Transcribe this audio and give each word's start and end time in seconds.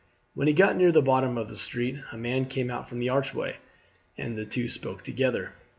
When 0.33 0.47
he 0.47 0.53
got 0.55 0.77
near 0.77 0.91
the 0.91 0.99
bottom 1.03 1.37
of 1.37 1.47
the 1.47 1.55
street 1.55 1.97
a 2.11 2.17
man 2.17 2.45
came 2.45 2.71
out 2.71 2.89
from 2.89 3.03
an 3.03 3.09
archway, 3.09 3.57
and 4.17 4.35
the 4.35 4.45
two 4.45 4.67
spoke 4.67 5.03
together. 5.03 5.53